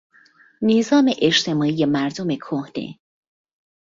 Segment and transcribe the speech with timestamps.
[0.61, 2.99] نظام اجتماعی مردم کهنه